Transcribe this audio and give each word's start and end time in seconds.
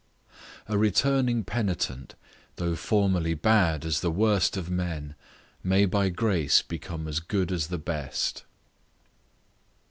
A 0.67 0.79
returning 0.79 1.43
penitent, 1.43 2.15
though 2.55 2.75
formerly 2.75 3.35
bad 3.35 3.85
as 3.85 4.01
the 4.01 4.09
worst 4.09 4.57
of 4.57 4.67
men, 4.67 5.13
may 5.63 5.85
by 5.85 6.09
grace 6.09 6.63
become 6.63 7.07
as 7.07 7.19
good 7.19 7.51
as 7.51 7.67
the 7.67 7.77
best. 7.77 8.43